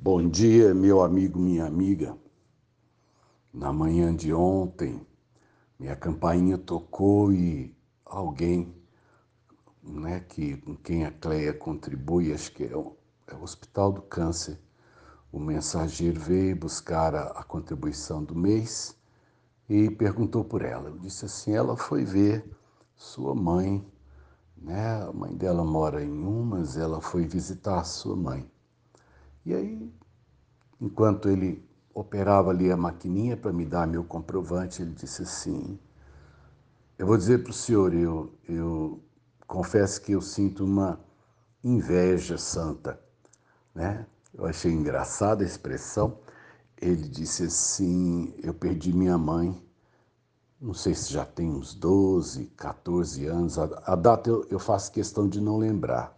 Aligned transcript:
Bom 0.00 0.28
dia, 0.28 0.72
meu 0.72 1.02
amigo, 1.02 1.40
minha 1.40 1.66
amiga. 1.66 2.16
Na 3.52 3.72
manhã 3.72 4.14
de 4.14 4.32
ontem, 4.32 5.04
minha 5.76 5.96
campainha 5.96 6.56
tocou 6.56 7.32
e 7.32 7.76
alguém, 8.04 8.72
né, 9.82 10.20
que 10.20 10.56
com 10.58 10.76
quem 10.76 11.04
a 11.04 11.10
Cleia 11.10 11.52
contribui, 11.52 12.32
acho 12.32 12.52
que 12.52 12.62
é 12.62 12.76
o, 12.76 12.96
é 13.26 13.34
o 13.34 13.42
Hospital 13.42 13.90
do 13.90 14.02
Câncer, 14.02 14.56
o 15.32 15.40
mensageiro 15.40 16.20
veio 16.20 16.54
buscar 16.54 17.12
a, 17.16 17.24
a 17.32 17.42
contribuição 17.42 18.22
do 18.22 18.36
mês 18.36 18.96
e 19.68 19.90
perguntou 19.90 20.44
por 20.44 20.62
ela. 20.62 20.90
Eu 20.90 20.98
disse 20.98 21.24
assim, 21.24 21.52
ela 21.54 21.76
foi 21.76 22.04
ver 22.04 22.48
sua 22.94 23.34
mãe, 23.34 23.84
né? 24.56 25.02
A 25.02 25.12
mãe 25.12 25.36
dela 25.36 25.64
mora 25.64 26.04
em 26.04 26.24
Umas, 26.24 26.76
ela 26.76 27.00
foi 27.00 27.26
visitar 27.26 27.82
sua 27.82 28.14
mãe. 28.14 28.48
E 29.48 29.54
aí, 29.54 29.90
enquanto 30.78 31.26
ele 31.26 31.66
operava 31.94 32.50
ali 32.50 32.70
a 32.70 32.76
maquininha 32.76 33.34
para 33.34 33.50
me 33.50 33.64
dar 33.64 33.86
meu 33.86 34.04
comprovante, 34.04 34.82
ele 34.82 34.92
disse 34.92 35.22
assim: 35.22 35.78
Eu 36.98 37.06
vou 37.06 37.16
dizer 37.16 37.42
para 37.42 37.50
o 37.50 37.54
senhor, 37.54 37.94
eu, 37.94 38.30
eu 38.46 39.02
confesso 39.46 40.02
que 40.02 40.12
eu 40.12 40.20
sinto 40.20 40.66
uma 40.66 41.00
inveja 41.64 42.36
santa, 42.36 43.00
né? 43.74 44.04
Eu 44.34 44.44
achei 44.44 44.70
engraçada 44.70 45.42
a 45.42 45.46
expressão. 45.46 46.18
Ele 46.78 47.08
disse 47.08 47.44
assim: 47.44 48.34
Eu 48.42 48.52
perdi 48.52 48.92
minha 48.92 49.16
mãe, 49.16 49.58
não 50.60 50.74
sei 50.74 50.92
se 50.92 51.10
já 51.10 51.24
tem 51.24 51.48
uns 51.48 51.72
12, 51.72 52.48
14 52.54 53.24
anos, 53.24 53.58
a, 53.58 53.96
data 53.96 54.28
eu, 54.28 54.46
eu 54.50 54.58
faço 54.58 54.92
questão 54.92 55.26
de 55.26 55.40
não 55.40 55.56
lembrar, 55.56 56.14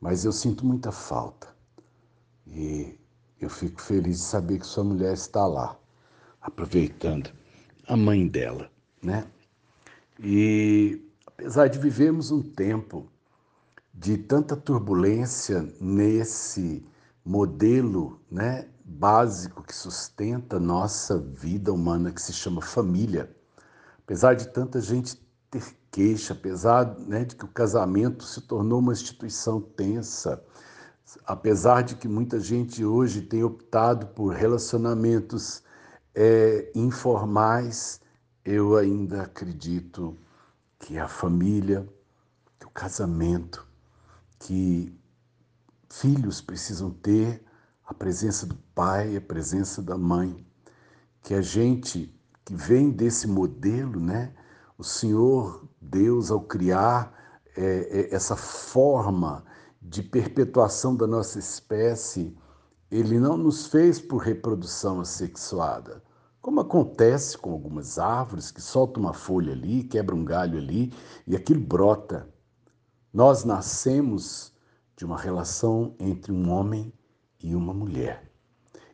mas 0.00 0.24
eu 0.24 0.30
sinto 0.30 0.64
muita 0.64 0.92
falta. 0.92 1.57
E 2.52 2.98
eu 3.40 3.48
fico 3.48 3.80
feliz 3.80 4.18
de 4.18 4.24
saber 4.24 4.58
que 4.58 4.66
sua 4.66 4.84
mulher 4.84 5.14
está 5.14 5.46
lá, 5.46 5.76
aproveitando 6.40 7.30
a 7.86 7.96
mãe 7.96 8.26
dela, 8.26 8.70
né? 9.02 9.26
E 10.20 11.02
apesar 11.26 11.68
de 11.68 11.78
vivermos 11.78 12.30
um 12.30 12.42
tempo 12.42 13.08
de 13.94 14.18
tanta 14.18 14.56
turbulência 14.56 15.72
nesse 15.80 16.84
modelo, 17.24 18.20
né, 18.30 18.68
básico 18.84 19.62
que 19.62 19.74
sustenta 19.74 20.58
nossa 20.58 21.18
vida 21.18 21.72
humana 21.72 22.10
que 22.10 22.22
se 22.22 22.32
chama 22.32 22.62
família, 22.62 23.30
apesar 24.02 24.34
de 24.34 24.48
tanta 24.48 24.80
gente 24.80 25.16
ter 25.50 25.62
queixa, 25.90 26.32
apesar 26.32 26.98
né, 26.98 27.24
de 27.24 27.36
que 27.36 27.44
o 27.44 27.48
casamento 27.48 28.24
se 28.24 28.40
tornou 28.42 28.78
uma 28.78 28.92
instituição 28.92 29.60
tensa, 29.60 30.42
apesar 31.24 31.82
de 31.82 31.94
que 31.94 32.08
muita 32.08 32.40
gente 32.40 32.84
hoje 32.84 33.22
tem 33.22 33.42
optado 33.42 34.08
por 34.08 34.34
relacionamentos 34.34 35.62
é, 36.14 36.70
informais, 36.74 38.00
eu 38.44 38.76
ainda 38.76 39.22
acredito 39.22 40.16
que 40.78 40.98
a 40.98 41.08
família, 41.08 41.88
que 42.58 42.66
o 42.66 42.70
casamento, 42.70 43.66
que 44.38 44.98
filhos 45.88 46.40
precisam 46.40 46.90
ter 46.90 47.42
a 47.84 47.94
presença 47.94 48.46
do 48.46 48.56
pai, 48.74 49.16
a 49.16 49.20
presença 49.20 49.82
da 49.82 49.96
mãe, 49.96 50.46
que 51.22 51.34
a 51.34 51.42
gente 51.42 52.14
que 52.44 52.54
vem 52.54 52.90
desse 52.90 53.26
modelo, 53.26 54.00
né? 54.00 54.32
O 54.78 54.84
Senhor 54.84 55.68
Deus 55.80 56.30
ao 56.30 56.40
criar 56.40 57.12
é, 57.54 58.10
é, 58.10 58.14
essa 58.14 58.36
forma 58.36 59.44
de 59.88 60.02
perpetuação 60.02 60.94
da 60.94 61.06
nossa 61.06 61.38
espécie, 61.38 62.36
ele 62.90 63.18
não 63.18 63.38
nos 63.38 63.66
fez 63.66 63.98
por 63.98 64.18
reprodução 64.18 65.00
assexuada, 65.00 66.02
como 66.40 66.60
acontece 66.60 67.36
com 67.38 67.52
algumas 67.52 67.98
árvores 67.98 68.50
que 68.50 68.60
soltam 68.60 69.02
uma 69.02 69.14
folha 69.14 69.52
ali, 69.52 69.82
quebra 69.84 70.14
um 70.14 70.24
galho 70.24 70.58
ali 70.58 70.92
e 71.26 71.34
aquilo 71.34 71.60
brota. 71.60 72.28
Nós 73.12 73.44
nascemos 73.44 74.52
de 74.94 75.04
uma 75.04 75.18
relação 75.18 75.94
entre 75.98 76.32
um 76.32 76.50
homem 76.50 76.92
e 77.42 77.54
uma 77.54 77.72
mulher. 77.72 78.30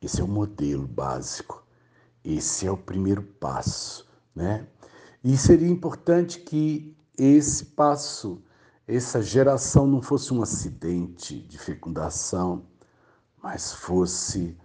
Esse 0.00 0.20
é 0.20 0.24
o 0.24 0.28
modelo 0.28 0.86
básico. 0.86 1.64
Esse 2.24 2.66
é 2.66 2.70
o 2.70 2.76
primeiro 2.76 3.22
passo, 3.22 4.08
né? 4.34 4.66
E 5.22 5.36
seria 5.36 5.68
importante 5.68 6.40
que 6.40 6.96
esse 7.18 7.64
passo 7.64 8.42
essa 8.86 9.20
geração 9.20 9.86
não 9.86 10.00
fosse 10.00 10.32
um 10.32 10.42
acidente 10.42 11.40
de 11.42 11.58
fecundação, 11.58 12.66
mas 13.42 13.72
fosse 13.72 14.56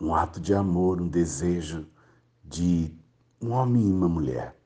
um 0.00 0.14
ato 0.14 0.40
de 0.40 0.54
amor, 0.54 1.00
um 1.00 1.08
desejo 1.08 1.86
de 2.44 2.96
um 3.40 3.50
homem 3.50 3.88
e 3.88 3.92
uma 3.92 4.08
mulher 4.08 4.56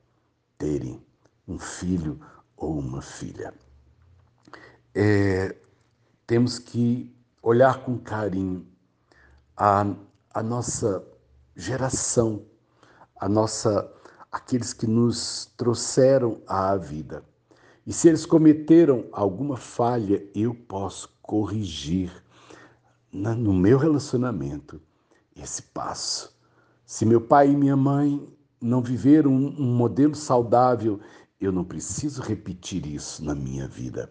terem 0.55 1.03
um 1.47 1.57
filho 1.57 2.19
ou 2.55 2.77
uma 2.77 3.01
filha. 3.01 3.53
É, 4.93 5.55
temos 6.27 6.59
que 6.59 7.11
olhar 7.41 7.83
com 7.83 7.97
carinho 7.97 8.67
a, 9.57 9.83
a 10.31 10.43
nossa 10.43 11.03
geração, 11.55 12.45
a 13.19 13.27
nossa 13.27 13.91
aqueles 14.31 14.73
que 14.73 14.85
nos 14.85 15.51
trouxeram 15.57 16.41
à 16.47 16.77
vida 16.77 17.30
e 17.91 17.93
se 17.93 18.07
eles 18.07 18.25
cometeram 18.25 19.03
alguma 19.11 19.57
falha, 19.57 20.25
eu 20.33 20.55
posso 20.55 21.13
corrigir 21.21 22.09
no 23.11 23.53
meu 23.53 23.77
relacionamento 23.77 24.81
esse 25.35 25.61
passo. 25.61 26.33
Se 26.85 27.05
meu 27.05 27.19
pai 27.19 27.49
e 27.49 27.57
minha 27.57 27.75
mãe 27.75 28.25
não 28.61 28.81
viveram 28.81 29.29
um, 29.29 29.47
um 29.59 29.75
modelo 29.75 30.15
saudável, 30.15 31.01
eu 31.37 31.51
não 31.51 31.65
preciso 31.65 32.21
repetir 32.21 32.85
isso 32.85 33.25
na 33.25 33.35
minha 33.35 33.67
vida. 33.67 34.09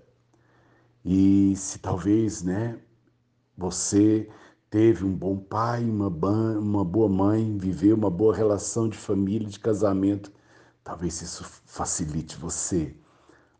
E 1.02 1.54
se 1.56 1.78
talvez, 1.78 2.42
né, 2.42 2.78
você 3.56 4.28
teve 4.68 5.06
um 5.06 5.16
bom 5.16 5.38
pai, 5.38 5.84
uma, 5.84 6.08
uma 6.58 6.84
boa 6.84 7.08
mãe, 7.08 7.56
viveu 7.56 7.96
uma 7.96 8.10
boa 8.10 8.36
relação 8.36 8.90
de 8.90 8.98
família, 8.98 9.48
de 9.48 9.58
casamento, 9.58 10.30
talvez 10.84 11.22
isso 11.22 11.44
facilite 11.64 12.36
você 12.36 12.94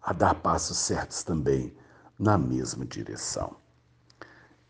a 0.02 0.12
dar 0.12 0.34
passos 0.34 0.78
certos 0.78 1.22
também 1.22 1.74
na 2.18 2.36
mesma 2.36 2.84
direção. 2.84 3.56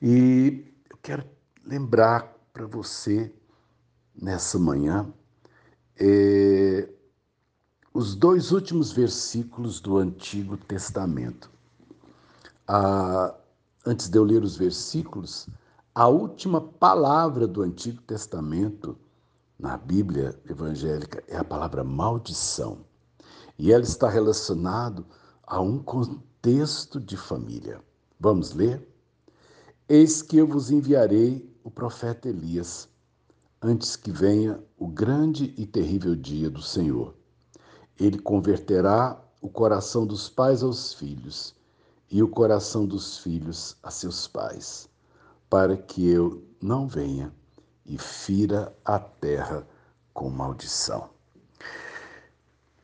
E 0.00 0.64
eu 0.88 0.96
quero 1.02 1.24
lembrar 1.64 2.34
para 2.52 2.66
você, 2.66 3.32
nessa 4.14 4.58
manhã, 4.58 5.12
é, 5.98 6.88
os 7.92 8.14
dois 8.14 8.52
últimos 8.52 8.92
versículos 8.92 9.80
do 9.80 9.98
Antigo 9.98 10.56
Testamento. 10.56 11.50
Ah, 12.66 13.34
antes 13.84 14.08
de 14.08 14.16
eu 14.16 14.24
ler 14.24 14.42
os 14.42 14.56
versículos, 14.56 15.48
a 15.94 16.06
última 16.06 16.60
palavra 16.60 17.46
do 17.46 17.62
Antigo 17.62 18.00
Testamento 18.02 18.96
na 19.58 19.76
Bíblia 19.76 20.38
evangélica 20.48 21.22
é 21.28 21.36
a 21.36 21.44
palavra 21.44 21.84
maldição. 21.84 22.78
E 23.58 23.72
ela 23.72 23.82
está 23.82 24.08
relacionada 24.08 25.04
a 25.50 25.60
um 25.60 25.80
contexto 25.82 27.00
de 27.00 27.16
família. 27.16 27.82
Vamos 28.20 28.52
ler? 28.52 28.88
Eis 29.88 30.22
que 30.22 30.36
eu 30.36 30.46
vos 30.46 30.70
enviarei 30.70 31.52
o 31.64 31.70
profeta 31.70 32.28
Elias, 32.28 32.88
antes 33.60 33.96
que 33.96 34.12
venha 34.12 34.62
o 34.78 34.86
grande 34.86 35.52
e 35.58 35.66
terrível 35.66 36.14
dia 36.14 36.48
do 36.48 36.62
Senhor. 36.62 37.16
Ele 37.98 38.16
converterá 38.20 39.20
o 39.42 39.48
coração 39.48 40.06
dos 40.06 40.28
pais 40.28 40.62
aos 40.62 40.94
filhos 40.94 41.56
e 42.08 42.22
o 42.22 42.28
coração 42.28 42.86
dos 42.86 43.18
filhos 43.18 43.76
a 43.82 43.90
seus 43.90 44.28
pais, 44.28 44.88
para 45.50 45.76
que 45.76 46.08
eu 46.08 46.44
não 46.62 46.86
venha 46.86 47.34
e 47.84 47.98
fira 47.98 48.72
a 48.84 49.00
terra 49.00 49.66
com 50.14 50.30
maldição. 50.30 51.10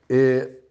É, 0.08 0.65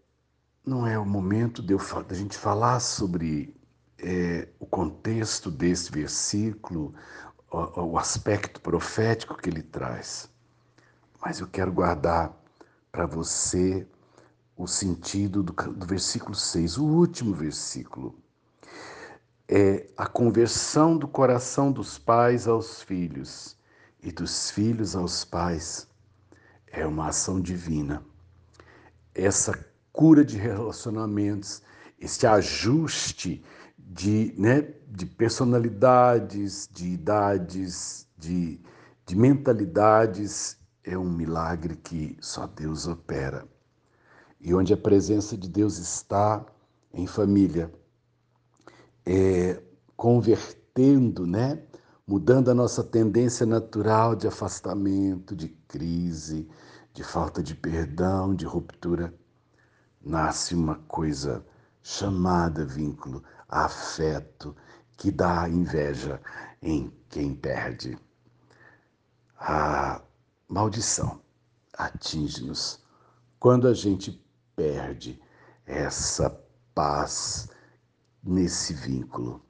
não 0.65 0.88
é 0.88 0.97
o 0.97 1.06
momento 1.06 1.62
de, 1.62 1.73
eu, 1.73 1.77
de 1.79 2.13
a 2.13 2.17
gente 2.17 2.38
falar 2.38 2.79
sobre 2.79 3.56
é, 4.00 4.47
o 4.59 4.65
contexto 4.65 5.51
desse 5.51 5.91
versículo, 5.91 6.94
o, 7.51 7.91
o 7.91 7.97
aspecto 7.97 8.59
profético 8.59 9.38
que 9.38 9.50
ele 9.50 9.62
traz. 9.62 10.29
Mas 11.21 11.39
eu 11.39 11.47
quero 11.47 11.71
guardar 11.71 12.35
para 12.91 13.06
você 13.06 13.88
o 14.57 14.67
sentido 14.67 15.44
do, 15.44 15.53
do 15.53 15.85
versículo 15.85 16.33
6, 16.33 16.77
o 16.77 16.85
último 16.85 17.33
versículo. 17.33 18.17
É 19.47 19.88
a 19.95 20.07
conversão 20.07 20.97
do 20.97 21.07
coração 21.07 21.71
dos 21.71 22.00
pais 22.00 22.47
aos 22.47 22.81
filhos 22.81 23.56
e 24.01 24.12
dos 24.12 24.50
filhos 24.50 24.95
aos 24.95 25.23
pais. 25.23 25.88
É 26.67 26.85
uma 26.85 27.09
ação 27.09 27.39
divina. 27.39 28.03
Essa 29.13 29.53
cura 29.95 30.25
de 30.25 30.38
relacionamentos, 30.38 31.62
este 31.97 32.27
ajuste 32.27 33.42
de, 33.77 34.36
né, 34.38 34.62
de 34.89 35.06
personalidades, 35.06 36.69
de 36.69 36.89
idades, 36.89 38.06
de, 38.18 38.59
de 39.06 39.15
mentalidades, 39.15 40.57
é 40.83 40.97
um 40.97 41.09
milagre 41.09 41.77
que 41.77 42.18
só 42.19 42.45
Deus 42.45 42.88
opera. 42.88 43.47
E 44.39 44.53
onde 44.53 44.74
a 44.74 44.77
presença 44.77 45.38
de 45.38 45.47
Deus 45.47 45.77
está 45.77 46.45
em 46.94 47.07
família, 47.07 47.71
é, 49.06 49.62
convertendo, 49.95 51.25
né? 51.25 51.63
mudando 52.06 52.51
a 52.51 52.53
nossa 52.53 52.83
tendência 52.83 53.45
natural 53.45 54.13
de 54.13 54.27
afastamento, 54.27 55.36
de 55.36 55.48
crise, 55.68 56.48
de 56.94 57.03
falta 57.03 57.41
de 57.41 57.56
perdão, 57.56 58.36
de 58.36 58.45
ruptura, 58.45 59.13
nasce 60.05 60.53
uma 60.53 60.75
coisa 60.87 61.43
chamada 61.81 62.63
vínculo, 62.63 63.23
afeto, 63.49 64.55
que 64.95 65.11
dá 65.11 65.49
inveja 65.49 66.21
em 66.61 66.93
quem 67.09 67.35
perde. 67.35 67.97
A 69.37 70.01
maldição 70.47 71.19
atinge-nos 71.73 72.83
quando 73.39 73.67
a 73.67 73.73
gente 73.73 74.23
perde 74.55 75.19
essa 75.65 76.29
paz 76.73 77.49
nesse 78.23 78.73
vínculo. 78.73 79.43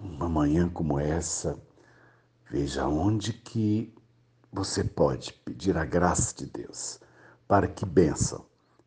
Uma 0.00 0.28
manhã 0.28 0.68
como 0.68 0.98
essa, 0.98 1.62
veja 2.50 2.88
onde 2.88 3.32
que 3.32 3.94
você 4.52 4.82
pode 4.82 5.32
pedir 5.32 5.76
a 5.76 5.84
graça 5.84 6.34
de 6.34 6.46
Deus 6.46 7.00
para 7.46 7.68
que 7.68 7.84
bênção 7.84 8.44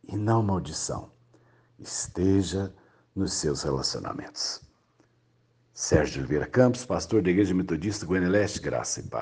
e 0.07 0.15
não 0.15 0.41
maldição 0.41 1.11
esteja 1.79 2.73
nos 3.15 3.33
seus 3.33 3.63
relacionamentos. 3.63 4.61
Sérgio 5.73 6.21
Oliveira 6.21 6.47
Campos, 6.47 6.85
pastor 6.85 7.21
da 7.21 7.29
Igreja 7.29 7.53
Metodista 7.53 8.05
Goiânia 8.05 8.29
Leste, 8.29 8.59
graça 8.59 8.99
e 8.99 9.03
paz. 9.03 9.15